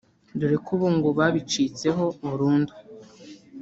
[0.39, 2.73] dore ko bo ngo babicitseho burundu